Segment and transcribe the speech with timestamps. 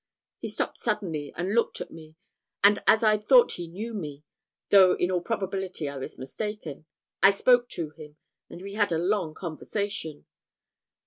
[0.39, 2.15] He stopped suddenly, and looked at me;
[2.63, 4.23] and as I thought he knew me,
[4.69, 6.87] though in all probability I was mistaken,
[7.21, 8.17] I spoke to him,
[8.49, 10.25] and we had a long conversation.